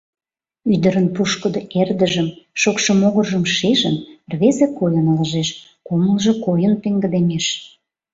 [0.73, 2.27] Ӱдырын пушкыдо эрдыжым,
[2.61, 3.95] шокшо могыржым шижын,
[4.31, 5.49] рвезе койын ылыжеш,
[5.85, 7.45] кумылжо койын пеҥгыдемеш.